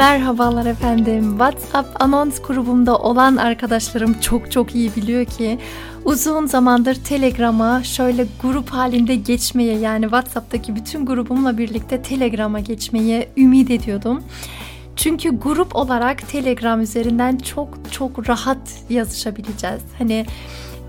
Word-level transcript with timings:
Merhabalar 0.00 0.66
efendim. 0.66 1.30
WhatsApp 1.30 2.02
anons 2.02 2.42
grubumda 2.42 2.98
olan 2.98 3.36
arkadaşlarım 3.36 4.20
çok 4.20 4.52
çok 4.52 4.74
iyi 4.74 4.96
biliyor 4.96 5.24
ki 5.24 5.58
uzun 6.04 6.46
zamandır 6.46 6.94
Telegram'a 6.94 7.82
şöyle 7.82 8.26
grup 8.42 8.70
halinde 8.70 9.14
geçmeye 9.14 9.78
yani 9.78 10.02
WhatsApp'taki 10.02 10.76
bütün 10.76 11.06
grubumla 11.06 11.58
birlikte 11.58 12.02
Telegram'a 12.02 12.60
geçmeye 12.60 13.28
ümit 13.36 13.70
ediyordum. 13.70 14.22
Çünkü 14.96 15.38
grup 15.38 15.76
olarak 15.76 16.28
Telegram 16.28 16.80
üzerinden 16.80 17.36
çok 17.36 17.78
çok 17.90 18.28
rahat 18.28 18.84
yazışabileceğiz. 18.90 19.82
Hani 19.98 20.26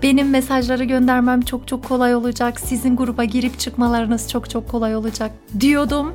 benim 0.02 0.30
mesajları 0.30 0.84
göndermem 0.84 1.40
çok 1.40 1.68
çok 1.68 1.84
kolay 1.84 2.14
olacak. 2.14 2.60
Sizin 2.60 2.96
gruba 2.96 3.24
girip 3.24 3.58
çıkmalarınız 3.58 4.30
çok 4.30 4.50
çok 4.50 4.68
kolay 4.68 4.96
olacak 4.96 5.30
diyordum. 5.60 6.12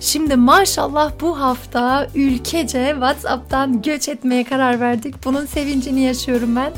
Şimdi 0.00 0.36
maşallah 0.36 1.12
bu 1.20 1.40
hafta 1.40 2.06
ülkece 2.14 2.90
WhatsApp'tan 2.92 3.82
göç 3.82 4.08
etmeye 4.08 4.44
karar 4.44 4.80
verdik. 4.80 5.24
Bunun 5.24 5.46
sevincini 5.46 6.00
yaşıyorum 6.00 6.56
ben. 6.56 6.72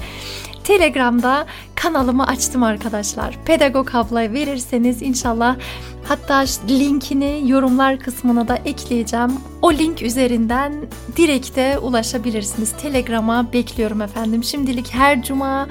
Telegram'da 0.65 1.47
kanalımı 1.75 2.27
açtım 2.27 2.63
arkadaşlar. 2.63 3.39
Pedagog 3.45 3.95
abla 3.95 4.33
verirseniz 4.33 5.03
inşallah 5.03 5.57
hatta 6.05 6.45
linkini 6.69 7.43
yorumlar 7.47 7.99
kısmına 7.99 8.49
da 8.49 8.57
ekleyeceğim. 8.57 9.33
O 9.63 9.73
link 9.73 10.03
üzerinden 10.03 10.73
direkte 11.17 11.79
ulaşabilirsiniz. 11.79 12.73
Telegram'a 12.83 13.53
bekliyorum 13.53 14.03
efendim. 14.03 14.45
Şimdilik 14.45 14.95
her 14.95 15.23
cuma 15.23 15.69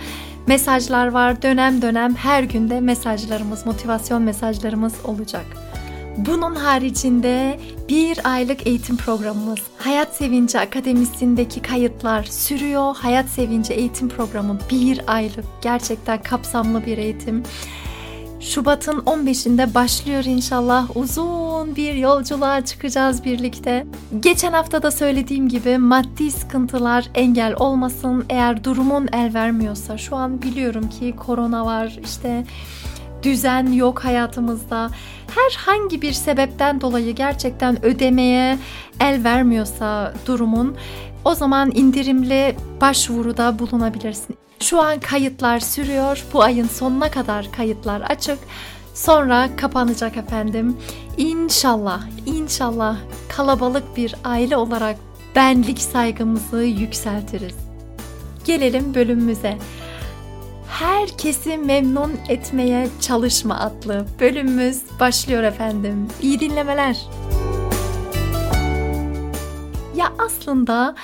mesajlar 0.48 1.08
var. 1.08 1.42
Dönem 1.42 1.82
dönem 1.82 2.16
her 2.16 2.44
günde 2.44 2.80
mesajlarımız, 2.80 3.66
motivasyon 3.66 4.22
mesajlarımız 4.22 4.94
olacak. 5.04 5.69
Bunun 6.18 6.56
haricinde 6.56 7.60
bir 7.90 8.20
aylık 8.34 8.68
eğitim 8.68 8.98
programımız 8.98 9.60
Hayat 9.78 10.16
Sevinci 10.16 10.60
Akademisi'ndeki 10.60 11.62
kayıtlar 11.62 12.24
sürüyor. 12.24 12.96
Hayat 12.96 13.30
Sevinci 13.30 13.74
eğitim 13.74 14.10
programı 14.10 14.60
bir 14.72 15.02
aylık 15.08 15.46
gerçekten 15.62 16.22
kapsamlı 16.22 16.86
bir 16.86 16.98
eğitim. 16.98 17.44
Şubat'ın 18.40 19.00
15'inde 19.00 19.74
başlıyor 19.74 20.24
inşallah. 20.24 20.98
Uzun 20.98 21.76
bir 21.76 21.94
yolculuğa 21.94 22.66
çıkacağız 22.66 23.26
birlikte. 23.26 23.86
Geçen 24.20 24.54
hafta 24.54 24.84
da 24.84 24.92
söylediğim 24.92 25.50
gibi 25.50 25.78
maddi 25.78 26.32
sıkıntılar 26.32 27.10
engel 27.16 27.54
olmasın. 27.60 28.26
Eğer 28.30 28.64
durumun 28.64 29.10
el 29.14 29.34
vermiyorsa 29.34 29.98
şu 29.98 30.16
an 30.16 30.42
biliyorum 30.42 30.90
ki 30.90 31.16
korona 31.16 31.66
var 31.66 32.00
işte 32.04 32.46
düzen 33.24 33.72
yok 33.72 34.06
hayatımızda. 34.06 34.90
Herhangi 35.36 36.02
bir 36.02 36.14
sebepten 36.14 36.82
dolayı 36.82 37.16
gerçekten 37.16 37.86
ödemeye 37.86 38.58
el 39.00 39.24
vermiyorsa 39.24 40.14
durumun 40.26 40.78
o 41.26 41.36
zaman 41.36 41.72
indirimli 41.76 42.56
başvuruda 42.82 43.60
bulunabilirsin. 43.60 44.38
Şu 44.60 44.82
an 44.82 45.00
kayıtlar 45.00 45.60
sürüyor. 45.60 46.26
Bu 46.34 46.44
ayın 46.44 46.68
sonuna 46.68 47.12
kadar 47.12 47.52
kayıtlar 47.52 48.02
açık. 48.02 48.40
Sonra 48.94 49.50
kapanacak 49.58 50.18
efendim. 50.18 50.78
İnşallah, 51.18 52.02
inşallah 52.26 52.98
kalabalık 53.30 53.98
bir 53.98 54.16
aile 54.24 54.58
olarak 54.58 54.96
benlik 55.36 55.80
saygımızı 55.80 56.64
yükseltiriz. 56.64 57.56
Gelelim 58.46 58.96
bölümümüze. 58.96 59.58
Herkesi 60.70 61.58
memnun 61.58 62.12
etmeye 62.30 62.88
çalışma 63.02 63.60
adlı 63.60 64.06
bölümümüz 64.20 64.82
başlıyor 65.00 65.44
efendim. 65.44 66.08
İyi 66.22 66.40
dinlemeler. 66.40 66.98
Ya 69.96 70.14
aslında 70.18 70.96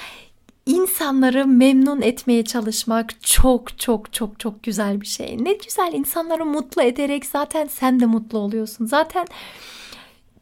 insanları 0.66 1.48
memnun 1.48 2.02
etmeye 2.02 2.46
çalışmak 2.46 3.22
çok 3.22 3.80
çok 3.80 4.14
çok 4.14 4.40
çok 4.40 4.64
güzel 4.64 5.02
bir 5.02 5.06
şey. 5.06 5.38
Ne 5.44 5.54
güzel 5.54 5.94
insanları 5.94 6.46
mutlu 6.46 6.82
ederek 6.82 7.26
zaten 7.26 7.68
sen 7.68 8.00
de 8.00 8.06
mutlu 8.06 8.40
oluyorsun. 8.40 8.86
Zaten 8.86 9.28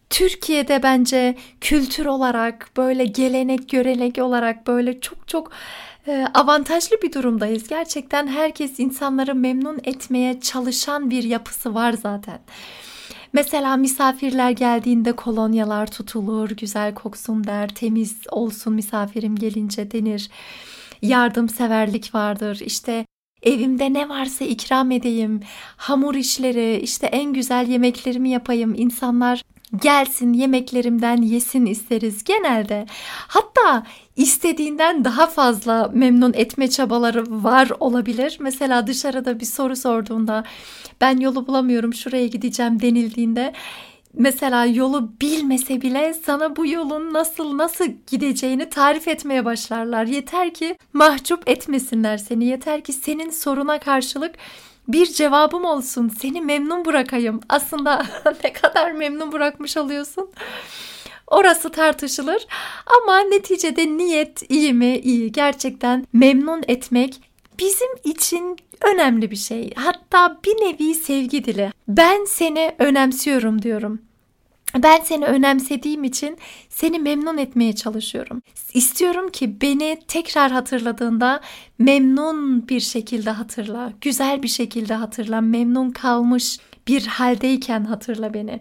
Türkiye'de 0.10 0.84
bence 0.84 1.36
kültür 1.62 2.06
olarak 2.06 2.70
böyle 2.78 3.06
gelenek 3.06 3.70
görenek 3.70 4.18
olarak 4.18 4.68
böyle 4.68 5.02
çok 5.02 5.28
çok 5.28 5.52
avantajlı 6.34 6.98
bir 7.04 7.14
durumdayız. 7.14 7.68
Gerçekten 7.68 8.28
herkes 8.28 8.80
insanları 8.80 9.36
memnun 9.36 9.80
etmeye 9.84 10.40
çalışan 10.40 11.10
bir 11.10 11.24
yapısı 11.24 11.76
var 11.76 11.94
zaten. 11.94 12.40
Mesela 13.34 13.78
misafirler 13.78 14.52
geldiğinde 14.52 15.12
kolonyalar 15.12 15.92
tutulur, 15.92 16.50
güzel 16.50 16.94
koksun 16.94 17.44
der, 17.44 17.68
temiz 17.68 18.18
olsun 18.32 18.74
misafirim 18.74 19.36
gelince 19.36 19.92
denir. 19.92 20.30
Yardımseverlik 21.02 22.16
vardır. 22.16 22.62
İşte 22.66 23.06
evimde 23.44 23.94
ne 23.94 24.10
varsa 24.10 24.46
ikram 24.46 24.92
edeyim. 24.92 25.40
Hamur 25.78 26.16
işleri, 26.16 26.80
işte 26.84 27.08
en 27.08 27.34
güzel 27.34 27.68
yemeklerimi 27.68 28.30
yapayım. 28.30 28.74
İnsanlar 28.78 29.44
gelsin 29.76 30.34
yemeklerimden 30.34 31.22
yesin 31.22 31.66
isteriz 31.66 32.24
genelde. 32.24 32.86
Hatta 33.28 33.84
istediğinden 34.16 35.06
daha 35.06 35.28
fazla 35.28 35.92
memnun 35.94 36.34
etme 36.34 36.70
çabaları 36.70 37.44
var 37.44 37.72
olabilir. 37.80 38.38
Mesela 38.40 38.88
dışarıda 38.88 39.40
bir 39.40 39.46
soru 39.46 39.76
sorduğunda 39.76 40.44
ben 41.02 41.18
yolu 41.18 41.48
bulamıyorum 41.48 41.94
şuraya 41.94 42.28
gideceğim 42.28 42.82
denildiğinde 42.82 43.54
mesela 44.14 44.66
yolu 44.66 45.12
bilmese 45.22 45.82
bile 45.82 46.14
sana 46.14 46.56
bu 46.56 46.66
yolun 46.66 47.14
nasıl 47.14 47.58
nasıl 47.58 47.86
gideceğini 48.08 48.70
tarif 48.70 49.08
etmeye 49.08 49.46
başlarlar. 49.46 50.06
Yeter 50.06 50.54
ki 50.54 50.78
mahcup 50.94 51.50
etmesinler 51.50 52.18
seni. 52.18 52.46
Yeter 52.46 52.82
ki 52.84 52.94
senin 52.94 53.30
soruna 53.30 53.80
karşılık 53.80 54.36
bir 54.88 55.06
cevabım 55.06 55.66
olsun. 55.66 56.10
Seni 56.22 56.42
memnun 56.42 56.86
bırakayım. 56.86 57.40
Aslında 57.50 58.06
ne 58.44 58.54
kadar 58.54 58.92
memnun 58.92 59.32
bırakmış 59.32 59.78
oluyorsun? 59.78 60.30
Orası 61.28 61.72
tartışılır 61.72 62.48
ama 63.02 63.20
neticede 63.20 63.98
niyet 63.98 64.52
iyi 64.52 64.74
mi? 64.74 64.98
İyi. 64.98 65.32
Gerçekten 65.32 66.08
memnun 66.14 66.64
etmek 66.68 67.22
bizim 67.60 67.90
için 68.04 68.58
önemli 68.82 69.32
bir 69.32 69.36
şey. 69.36 69.74
Hatta 69.76 70.40
bir 70.46 70.52
nevi 70.52 70.94
sevgi 70.96 71.46
dili. 71.46 71.72
Ben 71.88 72.26
seni 72.26 72.76
önemsiyorum 72.80 73.62
diyorum. 73.62 74.02
Ben 74.78 75.02
seni 75.02 75.26
önemsediğim 75.26 76.04
için 76.04 76.38
seni 76.70 77.00
memnun 77.00 77.38
etmeye 77.38 77.76
çalışıyorum. 77.76 78.42
İstiyorum 78.74 79.32
ki 79.32 79.62
beni 79.62 80.00
tekrar 80.08 80.52
hatırladığında 80.52 81.42
memnun 81.80 82.68
bir 82.68 82.80
şekilde 82.80 83.30
hatırla, 83.30 83.94
güzel 84.02 84.44
bir 84.44 84.48
şekilde 84.48 84.94
hatırla, 84.94 85.42
memnun 85.42 85.92
kalmış 85.92 86.60
bir 86.88 87.06
haldeyken 87.06 87.84
hatırla 87.86 88.34
beni. 88.34 88.60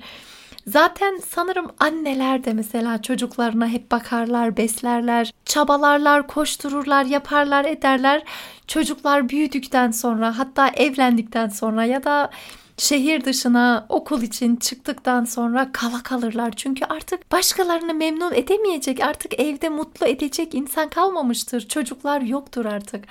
Zaten 0.67 1.20
sanırım 1.29 1.67
anneler 1.79 2.44
de 2.44 2.53
mesela 2.53 3.03
çocuklarına 3.03 3.67
hep 3.67 3.91
bakarlar, 3.91 4.56
beslerler, 4.56 5.32
çabalarlar, 5.44 6.26
koştururlar, 6.26 7.05
yaparlar, 7.05 7.65
ederler. 7.65 8.23
Çocuklar 8.67 9.29
büyüdükten 9.29 9.91
sonra 9.91 10.38
hatta 10.38 10.69
evlendikten 10.69 11.49
sonra 11.49 11.85
ya 11.85 12.05
da 12.05 12.31
şehir 12.82 13.25
dışına 13.25 13.87
okul 13.88 14.23
için 14.23 14.56
çıktıktan 14.56 15.25
sonra 15.25 15.73
kala 15.73 16.02
kalırlar. 16.02 16.52
Çünkü 16.56 16.84
artık 16.84 17.32
başkalarını 17.32 17.94
memnun 17.94 18.34
edemeyecek, 18.34 19.00
artık 19.00 19.40
evde 19.40 19.69
mutlu 19.69 20.06
edecek 20.06 20.55
insan 20.55 20.88
kalmamıştır. 20.88 21.69
Çocuklar 21.69 22.20
yoktur 22.20 22.64
artık. 22.64 23.05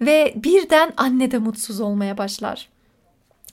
Ve 0.00 0.32
birden 0.36 0.92
anne 0.96 1.30
de 1.30 1.38
mutsuz 1.38 1.80
olmaya 1.80 2.18
başlar. 2.18 2.68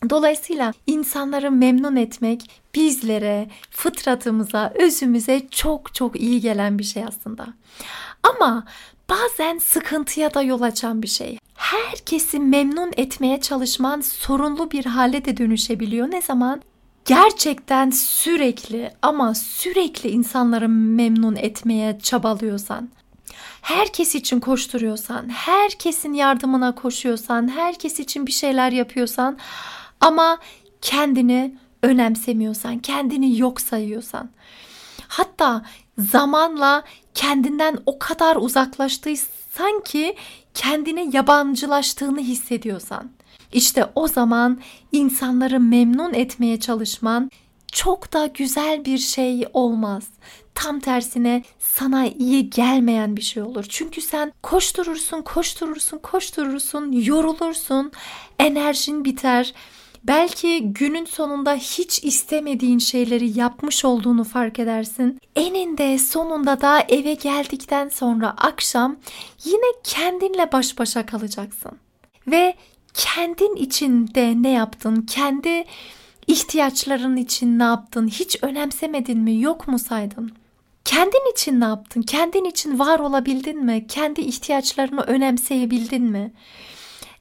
Dolayısıyla 0.10 0.74
insanları 0.88 1.51
memnun 1.51 1.95
etmek 1.95 2.50
bizlere, 2.75 3.50
fıtratımıza, 3.69 4.74
özümüze 4.75 5.48
çok 5.51 5.95
çok 5.95 6.21
iyi 6.21 6.42
gelen 6.42 6.80
bir 6.80 6.83
şey 6.83 7.04
aslında. 7.06 7.48
Ama 8.24 8.65
bazen 9.09 9.57
sıkıntıya 9.57 10.33
da 10.33 10.41
yol 10.41 10.61
açan 10.61 11.01
bir 11.01 11.07
şey. 11.07 11.38
Herkesi 11.55 12.39
memnun 12.39 12.91
etmeye 12.97 13.41
çalışman 13.41 14.01
sorunlu 14.01 14.71
bir 14.71 14.85
hale 14.85 15.25
de 15.25 15.38
dönüşebiliyor. 15.38 16.11
Ne 16.11 16.21
zaman? 16.21 16.61
gerçekten 17.05 17.89
sürekli 17.89 18.91
ama 19.01 19.33
sürekli 19.35 20.09
insanları 20.09 20.69
memnun 20.69 21.35
etmeye 21.35 22.00
çabalıyorsan, 22.00 22.89
herkes 23.61 24.15
için 24.15 24.39
koşturuyorsan, 24.39 25.29
herkesin 25.29 26.13
yardımına 26.13 26.75
koşuyorsan, 26.75 27.47
herkes 27.47 28.00
için 28.00 28.27
bir 28.27 28.31
şeyler 28.31 28.71
yapıyorsan 28.71 29.38
ama 30.01 30.38
kendini 30.81 31.55
önemsemiyorsan, 31.83 32.79
kendini 32.79 33.39
yok 33.39 33.61
sayıyorsan, 33.61 34.29
hatta 35.07 35.65
zamanla 35.98 36.84
kendinden 37.13 37.78
o 37.86 38.00
kadar 38.00 38.36
uzaklaştıysan 38.36 39.81
ki 39.86 40.16
kendine 40.54 41.10
yabancılaştığını 41.13 42.19
hissediyorsan, 42.19 43.12
işte 43.54 43.90
o 43.95 44.07
zaman 44.07 44.62
insanları 44.92 45.60
memnun 45.60 46.13
etmeye 46.13 46.60
çalışman 46.60 47.31
çok 47.72 48.13
da 48.13 48.25
güzel 48.25 48.86
bir 48.86 48.98
şey 48.98 49.48
olmaz. 49.54 50.04
Tam 50.56 50.80
tersine 50.80 51.44
sana 51.60 52.06
iyi 52.06 52.50
gelmeyen 52.50 53.18
bir 53.18 53.22
şey 53.22 53.44
olur. 53.44 53.66
Çünkü 53.69 54.01
sen 54.01 54.34
koşturursun, 54.44 55.22
koşturursun, 55.22 55.98
koşturursun, 55.98 56.92
yorulursun, 56.92 57.92
enerjin 58.39 59.06
biter. 59.06 59.54
Belki 60.03 60.73
günün 60.73 61.05
sonunda 61.05 61.55
hiç 61.55 62.03
istemediğin 62.03 62.79
şeyleri 62.79 63.39
yapmış 63.39 63.85
olduğunu 63.85 64.23
fark 64.23 64.59
edersin. 64.59 65.19
Eninde 65.35 65.97
sonunda 65.97 66.61
da 66.61 66.79
eve 66.89 67.13
geldikten 67.13 67.89
sonra 67.89 68.33
akşam 68.38 68.95
yine 69.45 69.65
kendinle 69.83 70.51
baş 70.51 70.79
başa 70.79 71.05
kalacaksın. 71.05 71.71
Ve 72.27 72.55
kendin 72.94 73.55
için 73.55 74.07
de 74.15 74.33
ne 74.41 74.50
yaptın? 74.50 75.01
Kendi 75.01 75.65
ihtiyaçların 76.27 77.15
için 77.15 77.59
ne 77.59 77.63
yaptın? 77.63 78.07
Hiç 78.07 78.38
önemsemedin 78.41 79.19
mi? 79.19 79.41
Yok 79.41 79.67
mu 79.67 79.79
saydın? 79.79 80.31
Kendin 80.85 81.31
için 81.31 81.59
ne 81.59 81.65
yaptın? 81.65 82.01
Kendin 82.01 82.45
için 82.45 82.79
var 82.79 83.00
olabildin 83.00 83.65
mi? 83.65 83.85
Kendi 83.88 84.21
ihtiyaçlarını 84.21 85.01
önemseyebildin 85.01 86.03
mi? 86.03 86.31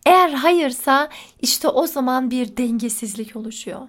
Eğer 0.07 0.31
hayırsa 0.31 1.09
işte 1.41 1.69
o 1.69 1.87
zaman 1.87 2.31
bir 2.31 2.57
dengesizlik 2.57 3.37
oluşuyor. 3.37 3.81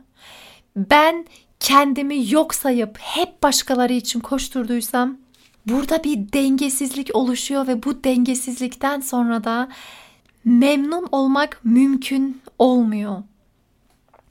Ben 0.75 1.25
kendimi 1.59 2.31
yok 2.31 2.55
sayıp 2.55 2.97
hep 2.97 3.43
başkaları 3.43 3.93
için 3.93 4.19
koşturduysam 4.19 5.17
burada 5.65 6.03
bir 6.03 6.33
dengesizlik 6.33 7.15
oluşuyor 7.15 7.67
ve 7.67 7.83
bu 7.83 8.03
dengesizlikten 8.03 8.99
sonra 8.99 9.43
da 9.43 9.69
memnun 10.45 11.07
olmak 11.11 11.59
mümkün 11.63 12.41
olmuyor. 12.59 13.23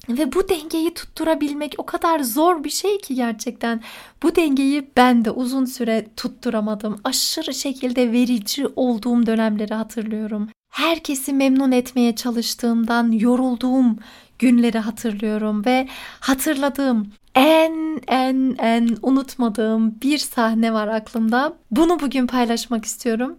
Ve 0.09 0.33
bu 0.33 0.49
dengeyi 0.49 0.95
tutturabilmek 0.95 1.75
o 1.79 1.87
kadar 1.87 2.21
zor 2.21 2.65
bir 2.65 2.71
şey 2.71 2.99
ki 2.99 3.15
gerçekten. 3.15 3.81
Bu 4.23 4.37
dengeyi 4.37 4.91
ben 4.97 5.25
de 5.25 5.31
uzun 5.31 5.65
süre 5.65 6.07
tutturamadım. 6.17 7.01
Aşırı 7.05 7.55
şekilde 7.55 8.13
verici 8.13 8.67
olduğum 8.77 9.27
dönemleri 9.27 9.75
hatırlıyorum. 9.75 10.49
Herkesi 10.73 11.33
memnun 11.33 11.73
etmeye 11.73 12.17
çalıştığımdan 12.17 13.13
yorulduğum 13.13 13.99
günleri 14.39 14.79
hatırlıyorum 14.79 15.65
ve 15.65 15.89
hatırladığım 16.21 17.13
en 17.35 18.01
en 18.09 18.57
en 18.59 18.97
unutmadığım 19.03 20.01
bir 20.03 20.19
sahne 20.19 20.73
var 20.73 20.89
aklımda. 20.89 21.57
Bunu 21.71 22.01
bugün 22.01 22.27
paylaşmak 22.27 22.85
istiyorum. 22.85 23.37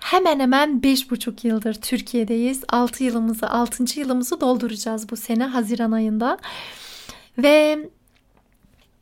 Hemen 0.00 0.40
hemen 0.40 0.80
5,5 0.80 1.46
yıldır 1.46 1.74
Türkiye'deyiz. 1.74 2.64
6 2.68 3.04
yılımızı, 3.04 3.50
6. 3.50 4.00
yılımızı 4.00 4.40
dolduracağız 4.40 5.10
bu 5.10 5.16
sene 5.16 5.44
Haziran 5.44 5.92
ayında. 5.92 6.38
Ve 7.38 7.78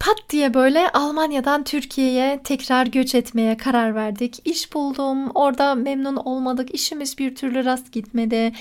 pat 0.01 0.17
diye 0.31 0.55
böyle 0.55 0.93
Almanya'dan 0.93 1.65
Türkiye'ye 1.65 2.41
tekrar 2.45 2.87
göç 2.87 3.15
etmeye 3.15 3.57
karar 3.57 3.95
verdik. 3.95 4.41
İş 4.45 4.75
buldum, 4.75 5.31
orada 5.31 5.75
memnun 5.75 6.17
olmadık, 6.17 6.75
işimiz 6.75 7.19
bir 7.19 7.35
türlü 7.35 7.65
rast 7.65 7.93
gitmedi. 7.93 8.53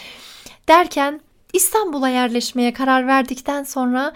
Derken 0.67 1.19
İstanbul'a 1.53 2.09
yerleşmeye 2.09 2.73
karar 2.73 3.07
verdikten 3.07 3.63
sonra 3.63 4.13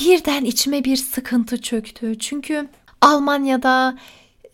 birden 0.00 0.44
içime 0.44 0.84
bir 0.84 0.96
sıkıntı 0.96 1.62
çöktü. 1.62 2.18
Çünkü 2.18 2.68
Almanya'da 3.00 3.98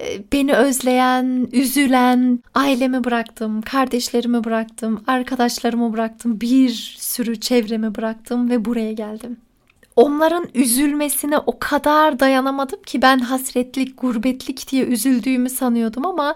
e, 0.00 0.32
beni 0.32 0.54
özleyen, 0.54 1.48
üzülen 1.52 2.42
ailemi 2.54 3.04
bıraktım, 3.04 3.62
kardeşlerimi 3.62 4.44
bıraktım, 4.44 5.04
arkadaşlarımı 5.06 5.92
bıraktım, 5.92 6.40
bir 6.40 6.96
sürü 6.98 7.40
çevremi 7.40 7.94
bıraktım 7.94 8.50
ve 8.50 8.64
buraya 8.64 8.92
geldim. 8.92 9.36
Onların 9.96 10.48
üzülmesine 10.54 11.38
o 11.38 11.58
kadar 11.58 12.20
dayanamadım 12.20 12.82
ki 12.82 13.02
ben 13.02 13.18
hasretlik, 13.18 14.00
gurbetlik 14.00 14.70
diye 14.70 14.84
üzüldüğümü 14.84 15.50
sanıyordum 15.50 16.06
ama 16.06 16.34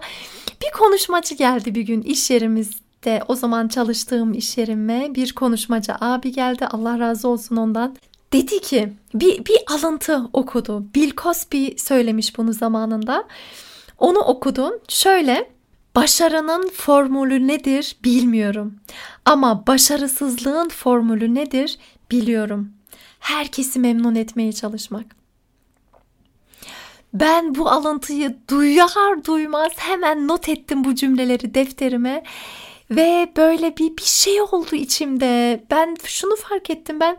bir 0.61 0.71
konuşmacı 0.79 1.35
geldi 1.35 1.75
bir 1.75 1.81
gün 1.81 2.01
iş 2.01 2.31
yerimizde 2.31 3.23
o 3.27 3.35
zaman 3.35 3.67
çalıştığım 3.67 4.33
iş 4.33 4.57
yerime 4.57 5.15
bir 5.15 5.33
konuşmacı 5.33 5.93
abi 5.99 6.31
geldi 6.31 6.67
Allah 6.67 6.99
razı 6.99 7.27
olsun 7.27 7.55
ondan 7.55 7.95
dedi 8.33 8.59
ki 8.61 8.93
bir, 9.13 9.45
bir 9.45 9.57
alıntı 9.67 10.21
okudu. 10.33 10.83
Bill 10.95 11.11
Cosby 11.17 11.67
söylemiş 11.77 12.37
bunu 12.37 12.53
zamanında. 12.53 13.27
Onu 13.97 14.19
okudum. 14.19 14.73
Şöyle 14.87 15.49
başarının 15.95 16.69
formülü 16.69 17.47
nedir 17.47 17.95
bilmiyorum. 18.03 18.75
Ama 19.25 19.67
başarısızlığın 19.67 20.69
formülü 20.69 21.35
nedir 21.35 21.77
biliyorum. 22.11 22.71
Herkesi 23.19 23.79
memnun 23.79 24.15
etmeye 24.15 24.53
çalışmak. 24.53 25.05
Ben 27.13 27.55
bu 27.55 27.69
alıntıyı 27.69 28.37
duyar 28.49 29.25
duymaz 29.25 29.71
hemen 29.77 30.27
not 30.27 30.49
ettim 30.49 30.83
bu 30.83 30.95
cümleleri 30.95 31.53
defterime 31.53 32.23
ve 32.91 33.31
böyle 33.37 33.77
bir 33.77 33.97
bir 33.97 34.03
şey 34.03 34.41
oldu 34.41 34.75
içimde. 34.75 35.63
Ben 35.71 35.95
şunu 36.03 36.35
fark 36.35 36.69
ettim. 36.69 36.99
Ben 36.99 37.17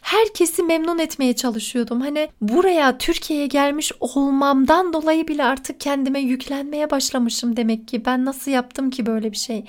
herkesi 0.00 0.62
memnun 0.62 0.98
etmeye 0.98 1.36
çalışıyordum. 1.36 2.00
Hani 2.00 2.28
buraya 2.40 2.98
Türkiye'ye 2.98 3.46
gelmiş 3.46 3.92
olmamdan 4.00 4.92
dolayı 4.92 5.28
bile 5.28 5.44
artık 5.44 5.80
kendime 5.80 6.20
yüklenmeye 6.20 6.90
başlamışım 6.90 7.56
demek 7.56 7.88
ki. 7.88 8.04
Ben 8.04 8.24
nasıl 8.24 8.50
yaptım 8.50 8.90
ki 8.90 9.06
böyle 9.06 9.32
bir 9.32 9.36
şey? 9.36 9.64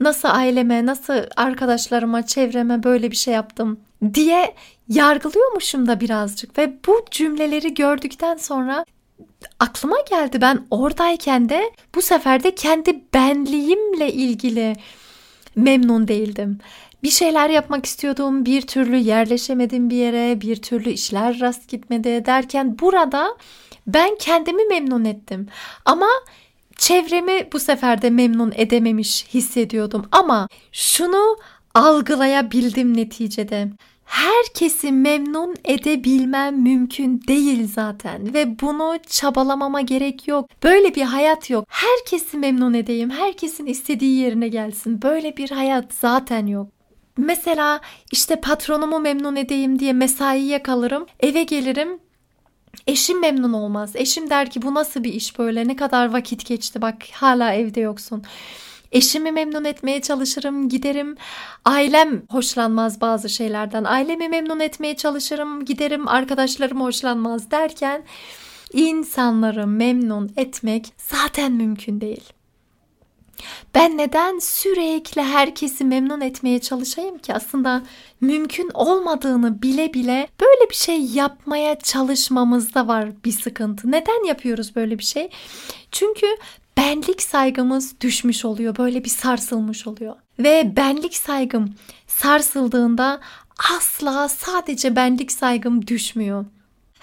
Nasıl 0.00 0.28
aileme, 0.28 0.86
nasıl 0.86 1.14
arkadaşlarıma, 1.36 2.26
çevreme 2.26 2.82
böyle 2.82 3.10
bir 3.10 3.16
şey 3.16 3.34
yaptım 3.34 3.80
diye 4.14 4.54
yargılıyormuşum 4.88 5.86
da 5.86 6.00
birazcık 6.00 6.58
ve 6.58 6.72
bu 6.86 7.04
cümleleri 7.10 7.74
gördükten 7.74 8.36
sonra 8.36 8.84
aklıma 9.60 9.96
geldi 10.10 10.40
ben 10.40 10.66
oradayken 10.70 11.48
de 11.48 11.70
bu 11.94 12.02
sefer 12.02 12.42
de 12.42 12.54
kendi 12.54 13.04
benliğimle 13.14 14.12
ilgili 14.12 14.76
memnun 15.56 16.08
değildim 16.08 16.58
bir 17.04 17.10
şeyler 17.10 17.50
yapmak 17.50 17.86
istiyordum. 17.86 18.46
Bir 18.46 18.62
türlü 18.62 18.96
yerleşemedim 18.96 19.90
bir 19.90 19.96
yere. 19.96 20.40
Bir 20.40 20.56
türlü 20.56 20.90
işler 20.90 21.40
rast 21.40 21.68
gitmedi 21.68 22.26
derken 22.26 22.78
burada 22.78 23.36
ben 23.86 24.16
kendimi 24.18 24.64
memnun 24.64 25.04
ettim. 25.04 25.48
Ama 25.84 26.08
çevremi 26.76 27.48
bu 27.52 27.60
sefer 27.60 28.02
de 28.02 28.10
memnun 28.10 28.52
edememiş 28.56 29.26
hissediyordum. 29.34 30.06
Ama 30.12 30.48
şunu 30.72 31.36
algılayabildim 31.74 32.96
neticede. 32.96 33.68
Herkesi 34.04 34.92
memnun 34.92 35.54
edebilmem 35.64 36.62
mümkün 36.62 37.22
değil 37.28 37.68
zaten 37.74 38.34
ve 38.34 38.60
bunu 38.60 38.98
çabalamama 39.06 39.80
gerek 39.80 40.28
yok. 40.28 40.50
Böyle 40.62 40.94
bir 40.94 41.02
hayat 41.02 41.50
yok. 41.50 41.64
Herkesi 41.68 42.36
memnun 42.36 42.74
edeyim, 42.74 43.10
herkesin 43.10 43.66
istediği 43.66 44.20
yerine 44.20 44.48
gelsin. 44.48 45.02
Böyle 45.02 45.36
bir 45.36 45.50
hayat 45.50 45.94
zaten 45.94 46.46
yok. 46.46 46.68
Mesela 47.16 47.80
işte 48.12 48.40
patronumu 48.40 49.00
memnun 49.00 49.36
edeyim 49.36 49.78
diye 49.78 49.92
mesaiye 49.92 50.62
kalırım. 50.62 51.06
Eve 51.20 51.42
gelirim. 51.42 52.03
Eşim 52.86 53.20
memnun 53.20 53.52
olmaz. 53.52 53.96
Eşim 53.96 54.30
der 54.30 54.50
ki 54.50 54.62
bu 54.62 54.74
nasıl 54.74 55.04
bir 55.04 55.12
iş 55.12 55.38
böyle? 55.38 55.68
Ne 55.68 55.76
kadar 55.76 56.12
vakit 56.12 56.46
geçti 56.46 56.82
bak 56.82 56.96
hala 57.12 57.52
evde 57.52 57.80
yoksun. 57.80 58.22
Eşimi 58.92 59.32
memnun 59.32 59.64
etmeye 59.64 60.02
çalışırım, 60.02 60.68
giderim. 60.68 61.16
Ailem 61.64 62.22
hoşlanmaz 62.30 63.00
bazı 63.00 63.28
şeylerden. 63.28 63.84
Ailemi 63.84 64.28
memnun 64.28 64.60
etmeye 64.60 64.96
çalışırım, 64.96 65.64
giderim. 65.64 66.08
Arkadaşlarım 66.08 66.80
hoşlanmaz 66.80 67.50
derken 67.50 68.02
insanları 68.72 69.66
memnun 69.66 70.32
etmek 70.36 70.92
zaten 70.98 71.52
mümkün 71.52 72.00
değil. 72.00 72.32
Ben 73.74 73.98
neden 73.98 74.38
sürekli 74.38 75.22
herkesi 75.22 75.84
memnun 75.84 76.20
etmeye 76.20 76.58
çalışayım 76.58 77.18
ki? 77.18 77.34
Aslında 77.34 77.82
mümkün 78.20 78.70
olmadığını 78.74 79.62
bile 79.62 79.94
bile 79.94 80.28
böyle 80.40 80.70
bir 80.70 80.74
şey 80.74 81.00
yapmaya 81.02 81.78
çalışmamızda 81.78 82.88
var 82.88 83.08
bir 83.24 83.32
sıkıntı. 83.32 83.90
Neden 83.90 84.26
yapıyoruz 84.26 84.76
böyle 84.76 84.98
bir 84.98 85.04
şey? 85.04 85.30
Çünkü 85.92 86.26
benlik 86.76 87.22
saygımız 87.22 88.00
düşmüş 88.00 88.44
oluyor. 88.44 88.76
Böyle 88.76 89.04
bir 89.04 89.10
sarsılmış 89.10 89.86
oluyor. 89.86 90.16
Ve 90.38 90.76
benlik 90.76 91.16
saygım 91.16 91.74
sarsıldığında 92.06 93.20
asla 93.76 94.28
sadece 94.28 94.96
benlik 94.96 95.32
saygım 95.32 95.86
düşmüyor. 95.86 96.44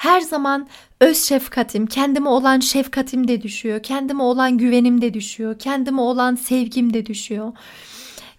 Her 0.02 0.22
zaman 0.22 0.68
öz 1.02 1.24
şefkatim, 1.24 1.88
kendime 1.88 2.30
olan 2.30 2.60
şefkatim 2.60 3.28
de 3.28 3.42
düşüyor. 3.42 3.84
Kendime 3.84 4.24
olan 4.24 4.58
güvenim 4.58 5.02
de 5.02 5.14
düşüyor. 5.14 5.60
Kendime 5.60 6.02
olan 6.02 6.36
sevgim 6.36 6.94
de 6.94 7.06
düşüyor. 7.06 7.54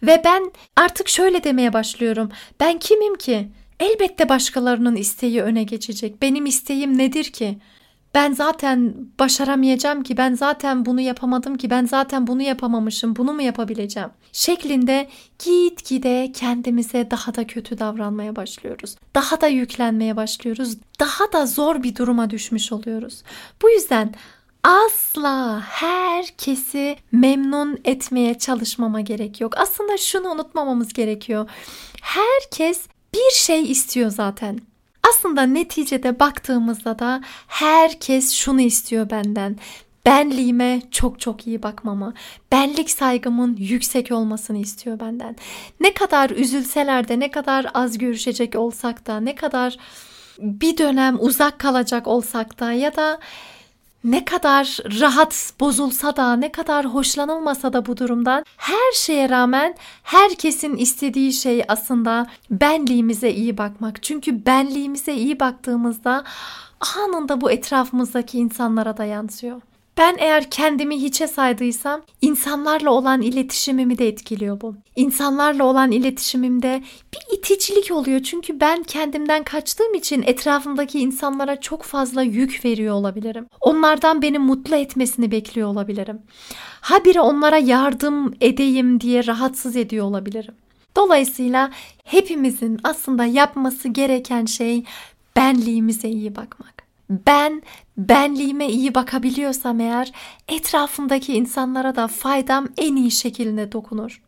Ve 0.03 0.23
ben 0.25 0.53
artık 0.77 1.09
şöyle 1.09 1.45
demeye 1.45 1.73
başlıyorum. 1.73 2.31
Ben 2.61 2.79
kimim 2.79 3.15
ki? 3.15 3.49
Elbette 3.81 4.29
başkalarının 4.29 4.97
isteği 4.97 5.43
öne 5.43 5.63
geçecek. 5.63 6.23
Benim 6.23 6.47
isteğim 6.47 6.99
nedir 6.99 7.25
ki? 7.25 7.59
Ben 8.15 8.33
zaten 8.33 8.95
başaramayacağım 9.19 10.03
ki, 10.03 10.17
ben 10.17 10.35
zaten 10.35 10.87
bunu 10.87 11.01
yapamadım 11.01 11.57
ki, 11.57 11.71
ben 11.71 11.87
zaten 11.87 12.27
bunu 12.27 12.43
yapamamışım, 12.43 13.17
bunu 13.17 13.33
mu 13.33 13.43
yapabileceğim? 13.43 14.11
Şeklinde 14.33 15.09
git 15.45 15.89
gide 15.89 16.33
kendimize 16.35 17.11
daha 17.11 17.35
da 17.35 17.47
kötü 17.47 17.79
davranmaya 17.79 18.37
başlıyoruz. 18.37 18.97
Daha 19.15 19.41
da 19.41 19.47
yüklenmeye 19.47 20.17
başlıyoruz. 20.17 20.77
Daha 21.01 21.33
da 21.33 21.47
zor 21.47 21.83
bir 21.83 21.97
duruma 21.97 22.31
düşmüş 22.31 22.73
oluyoruz. 22.73 23.23
Bu 23.63 23.71
yüzden 23.71 24.15
asla 24.65 25.61
herkesi 25.61 26.97
memnun 27.13 27.79
etmeye 27.85 28.39
çalışmama 28.39 29.01
gerek 29.01 29.41
yok. 29.41 29.59
Aslında 29.59 29.97
şunu 29.97 30.29
unutmamamız 30.29 30.93
gerekiyor. 30.93 31.51
Herkes 32.03 32.87
bir 33.15 33.31
şey 33.35 33.71
istiyor 33.71 34.11
zaten. 34.11 34.72
Aslında 35.09 35.43
neticede 35.43 36.21
baktığımızda 36.21 36.99
da 36.99 37.23
herkes 37.49 38.33
şunu 38.33 38.61
istiyor 38.61 39.11
benden. 39.11 39.57
Benliğime 40.07 40.83
çok 40.91 41.21
çok 41.21 41.47
iyi 41.47 41.63
bakmamı, 41.63 42.15
benlik 42.53 42.91
saygımın 42.91 43.57
yüksek 43.57 44.13
olmasını 44.13 44.59
istiyor 44.59 45.01
benden. 45.01 45.37
Ne 45.81 45.95
kadar 45.95 46.31
üzülseler 46.31 47.09
de, 47.09 47.21
ne 47.21 47.31
kadar 47.31 47.67
az 47.75 47.99
görüşecek 47.99 48.55
olsak 48.57 49.07
da, 49.07 49.21
ne 49.21 49.35
kadar 49.35 49.77
bir 50.39 50.79
dönem 50.79 51.17
uzak 51.21 51.59
kalacak 51.59 52.07
olsak 52.07 52.61
da 52.61 52.73
ya 52.73 52.97
da 52.97 53.19
ne 54.05 54.25
kadar 54.25 54.79
rahat 55.01 55.53
bozulsa 55.61 56.17
da 56.17 56.37
ne 56.37 56.53
kadar 56.53 56.87
hoşlanılmasa 56.87 57.73
da 57.73 57.87
bu 57.87 57.97
durumdan 57.97 58.45
her 58.57 58.93
şeye 58.95 59.29
rağmen 59.29 59.75
herkesin 60.03 60.77
istediği 60.77 61.33
şey 61.33 61.65
aslında 61.69 62.27
benliğimize 62.51 63.31
iyi 63.31 63.59
bakmak. 63.59 64.03
Çünkü 64.03 64.47
benliğimize 64.47 65.15
iyi 65.15 65.41
baktığımızda 65.41 66.25
anında 66.99 67.41
bu 67.41 67.51
etrafımızdaki 67.51 68.39
insanlara 68.39 68.97
da 68.97 69.05
yansıyor. 69.05 69.61
Ben 69.97 70.17
eğer 70.19 70.51
kendimi 70.51 71.03
hiçe 71.03 71.27
saydıysam 71.27 72.03
insanlarla 72.23 72.91
olan 72.91 73.23
iletişimimi 73.23 73.99
de 73.99 74.09
etkiliyor 74.09 74.61
bu. 74.61 74.75
İnsanlarla 74.97 75.65
olan 75.65 75.91
iletişimimde 75.93 76.83
bir 77.15 77.39
iticilik 77.39 77.91
oluyor 77.91 78.21
çünkü 78.23 78.61
ben 78.61 78.83
kendimden 78.83 79.45
kaçtığım 79.45 79.95
için 79.95 80.23
etrafımdaki 80.23 81.01
insanlara 81.01 81.61
çok 81.61 81.83
fazla 81.83 82.23
yük 82.23 82.65
veriyor 82.65 82.95
olabilirim. 82.95 83.47
Onlardan 83.61 84.23
beni 84.23 84.39
mutlu 84.39 84.77
etmesini 84.77 85.31
bekliyor 85.31 85.69
olabilirim. 85.69 86.19
Ha 86.81 87.05
biri 87.05 87.21
onlara 87.21 87.59
yardım 87.59 88.35
edeyim 88.41 89.01
diye 89.01 89.27
rahatsız 89.27 89.77
ediyor 89.77 90.07
olabilirim. 90.07 90.55
Dolayısıyla 90.97 91.71
hepimizin 92.05 92.81
aslında 92.85 93.25
yapması 93.25 93.89
gereken 93.89 94.45
şey 94.45 94.85
benliğimize 95.37 96.09
iyi 96.09 96.37
bakmak 96.37 96.82
ben 97.27 97.63
benliğime 97.97 98.69
iyi 98.69 98.95
bakabiliyorsam 98.95 99.81
eğer 99.81 100.13
etrafımdaki 100.49 101.35
insanlara 101.35 101.97
da 101.97 102.09
faydam 102.09 102.69
en 102.77 102.97
iyi 102.97 103.11
şekilde 103.11 103.73
dokunur. 103.73 104.23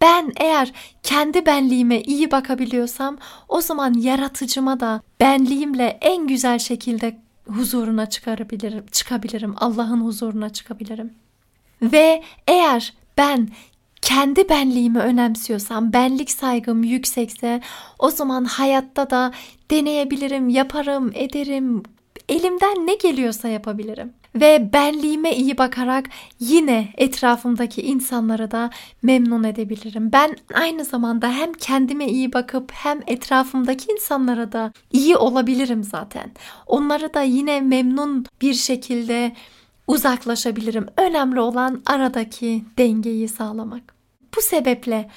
Ben 0.00 0.32
eğer 0.36 0.72
kendi 1.02 1.46
benliğime 1.46 2.00
iyi 2.02 2.30
bakabiliyorsam 2.30 3.18
o 3.48 3.60
zaman 3.60 3.94
yaratıcıma 3.94 4.80
da 4.80 5.00
benliğimle 5.20 5.98
en 6.00 6.26
güzel 6.26 6.58
şekilde 6.58 7.20
huzuruna 7.48 8.08
çıkarabilirim, 8.08 8.86
çıkabilirim. 8.92 9.54
Allah'ın 9.56 10.00
huzuruna 10.00 10.50
çıkabilirim. 10.50 11.14
Ve 11.82 12.22
eğer 12.46 12.94
ben 13.18 13.48
kendi 14.02 14.48
benliğimi 14.48 14.98
önemsiyorsam, 14.98 15.92
benlik 15.92 16.30
saygım 16.30 16.84
yüksekse 16.84 17.60
o 17.98 18.10
zaman 18.10 18.44
hayatta 18.44 19.10
da 19.10 19.32
deneyebilirim, 19.70 20.48
yaparım, 20.48 21.12
ederim. 21.14 21.82
Elimden 22.28 22.86
ne 22.86 22.94
geliyorsa 22.94 23.48
yapabilirim. 23.48 24.12
Ve 24.34 24.72
benliğime 24.72 25.36
iyi 25.36 25.58
bakarak 25.58 26.06
yine 26.40 26.88
etrafımdaki 26.96 27.82
insanları 27.82 28.50
da 28.50 28.70
memnun 29.02 29.44
edebilirim. 29.44 30.12
Ben 30.12 30.36
aynı 30.54 30.84
zamanda 30.84 31.32
hem 31.32 31.52
kendime 31.52 32.06
iyi 32.06 32.32
bakıp 32.32 32.72
hem 32.72 33.00
etrafımdaki 33.06 33.92
insanlara 33.92 34.52
da 34.52 34.72
iyi 34.92 35.16
olabilirim 35.16 35.84
zaten. 35.84 36.30
Onları 36.66 37.14
da 37.14 37.22
yine 37.22 37.60
memnun 37.60 38.26
bir 38.42 38.54
şekilde 38.54 39.32
uzaklaşabilirim. 39.92 40.86
Önemli 40.96 41.40
olan 41.40 41.82
aradaki 41.86 42.64
dengeyi 42.78 43.28
sağlamak. 43.28 43.94
Bu 44.36 44.40
sebeple 44.40 45.10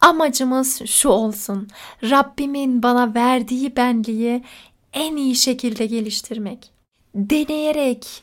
amacımız 0.00 0.86
şu 0.86 1.08
olsun. 1.08 1.68
Rabbimin 2.02 2.82
bana 2.82 3.14
verdiği 3.14 3.76
benliği 3.76 4.44
en 4.92 5.16
iyi 5.16 5.36
şekilde 5.36 5.86
geliştirmek. 5.86 6.70
Deneyerek, 7.14 8.22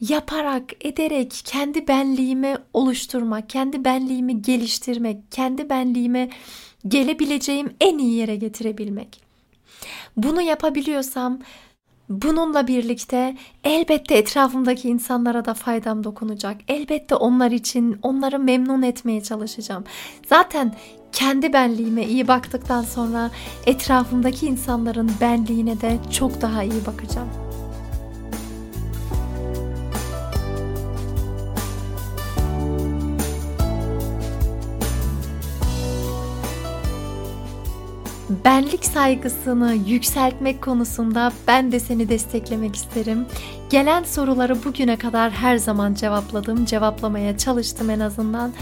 yaparak, 0.00 0.84
ederek 0.84 1.40
kendi 1.44 1.88
benliğimi 1.88 2.56
oluşturmak, 2.72 3.50
kendi 3.50 3.84
benliğimi 3.84 4.42
geliştirmek, 4.42 5.32
kendi 5.32 5.70
benliğimi 5.70 6.30
gelebileceğim 6.88 7.74
en 7.80 7.98
iyi 7.98 8.14
yere 8.14 8.36
getirebilmek. 8.36 9.20
Bunu 10.16 10.42
yapabiliyorsam 10.42 11.38
Bununla 12.08 12.66
birlikte 12.66 13.36
elbette 13.64 14.14
etrafımdaki 14.14 14.88
insanlara 14.88 15.44
da 15.44 15.54
faydam 15.54 16.04
dokunacak. 16.04 16.56
Elbette 16.68 17.14
onlar 17.14 17.50
için 17.50 17.98
onları 18.02 18.38
memnun 18.38 18.82
etmeye 18.82 19.22
çalışacağım. 19.22 19.84
Zaten 20.26 20.74
kendi 21.12 21.52
benliğime 21.52 22.04
iyi 22.04 22.28
baktıktan 22.28 22.82
sonra 22.82 23.30
etrafımdaki 23.66 24.46
insanların 24.46 25.10
benliğine 25.20 25.80
de 25.80 25.98
çok 26.12 26.40
daha 26.40 26.62
iyi 26.62 26.86
bakacağım. 26.86 27.47
Benlik 38.44 38.84
saygısını 38.84 39.74
yükseltmek 39.86 40.62
konusunda 40.62 41.32
ben 41.46 41.72
de 41.72 41.80
seni 41.80 42.08
desteklemek 42.08 42.76
isterim. 42.76 43.26
Gelen 43.70 44.02
soruları 44.02 44.64
bugüne 44.64 44.96
kadar 44.96 45.30
her 45.30 45.56
zaman 45.56 45.94
cevapladım, 45.94 46.64
cevaplamaya 46.64 47.38
çalıştım 47.38 47.90
en 47.90 48.00
azından. 48.00 48.52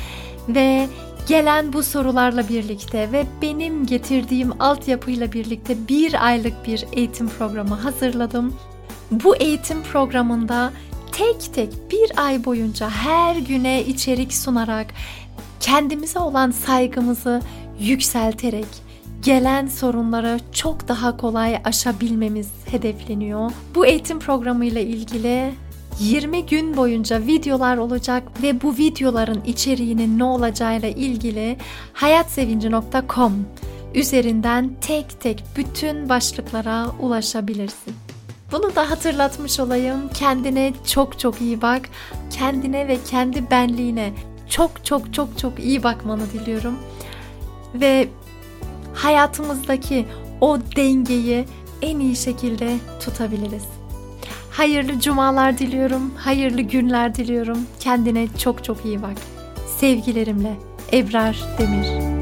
Ve 0.49 0.89
gelen 1.29 1.73
bu 1.73 1.83
sorularla 1.83 2.49
birlikte 2.49 3.13
ve 3.13 3.27
benim 3.43 3.87
getirdiğim 3.87 4.63
altyapıyla 4.63 5.33
birlikte 5.33 5.89
bir 5.89 6.27
aylık 6.27 6.67
bir 6.67 6.85
eğitim 6.93 7.29
programı 7.29 7.75
hazırladım. 7.75 8.55
Bu 9.11 9.37
eğitim 9.37 9.83
programında 9.83 10.73
tek 11.13 11.55
tek 11.55 11.73
bir 11.91 12.25
ay 12.27 12.45
boyunca 12.45 12.91
her 12.91 13.37
güne 13.37 13.85
içerik 13.85 14.35
sunarak 14.35 14.87
kendimize 15.61 16.19
olan 16.19 16.51
saygımızı 16.51 17.43
yükselterek 17.81 18.86
gelen 19.27 19.67
sorunları 19.67 20.41
çok 20.53 20.89
daha 20.89 21.17
kolay 21.17 21.57
aşabilmemiz 21.65 22.49
hedefleniyor. 22.71 23.51
Bu 23.75 23.87
eğitim 23.87 24.19
programı 24.19 24.65
ile 24.65 24.83
ilgili 24.83 25.53
20 26.01 26.47
gün 26.47 26.77
boyunca 26.77 27.21
videolar 27.21 27.77
olacak 27.77 28.23
ve 28.43 28.63
bu 28.63 28.77
videoların 28.77 29.43
içeriğinin 29.47 30.19
ne 30.19 30.25
olacağıyla 30.25 30.89
ilgili 30.89 31.57
hayatsevinci.com 31.93 33.47
üzerinden 33.95 34.71
tek 34.81 35.21
tek 35.21 35.45
bütün 35.57 36.09
başlıklara 36.09 36.87
ulaşabilirsin. 37.01 37.95
Bunu 38.53 38.75
da 38.77 38.91
hatırlatmış 38.91 39.61
olayım. 39.61 40.09
Kendine 40.15 40.73
çok 40.87 41.19
çok 41.19 41.41
iyi 41.41 41.63
bak. 41.63 41.89
Kendine 42.31 42.89
ve 42.89 42.99
kendi 43.11 43.51
benliğine 43.51 44.13
çok 44.51 44.85
çok 44.85 45.15
çok 45.15 45.39
çok 45.39 45.59
iyi 45.59 45.83
bakmanı 45.83 46.33
diliyorum. 46.33 46.79
Ve 47.75 48.09
hayatımızdaki 48.97 50.07
o 50.41 50.59
dengeyi 50.77 51.45
en 51.83 52.01
iyi 52.01 52.17
şekilde 52.17 52.77
tutabiliriz. 53.01 53.65
Hayırlı 54.51 55.01
cumalar 55.01 55.59
diliyorum, 55.59 56.15
hayırlı 56.17 56.61
günler 56.61 57.15
diliyorum. 57.15 57.59
Kendine 57.81 58.29
çok 58.39 58.65
çok 58.65 58.85
iyi 58.85 59.03
bak. 59.03 59.17
Sevgilerimle 59.79 60.57
Ebrar 60.93 61.45
Demir. 61.59 62.16